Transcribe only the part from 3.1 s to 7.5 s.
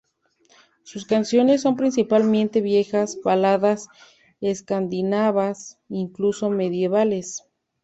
baladas escandinavas, incluso medievales.